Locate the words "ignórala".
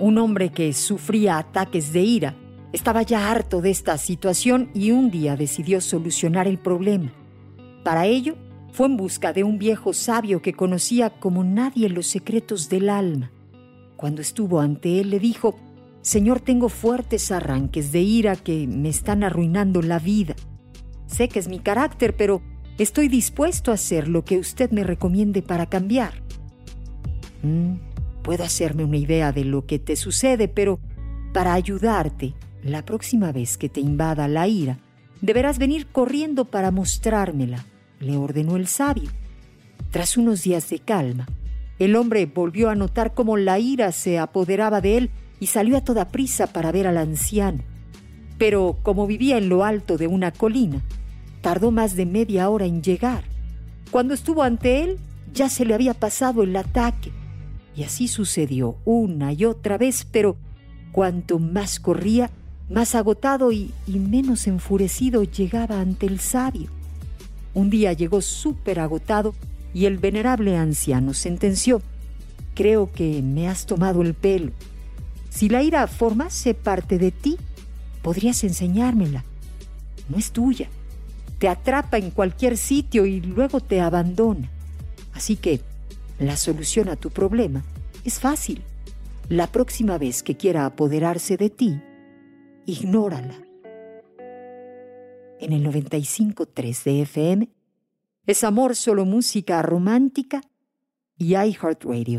92.66-93.34